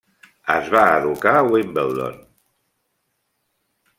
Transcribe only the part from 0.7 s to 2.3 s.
va educar a Wimbledon.